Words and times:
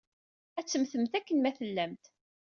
Ad 0.59 0.65
temmtemt 0.67 1.13
akken 1.17 1.37
ma 1.39 1.51
tellamt. 1.57 2.05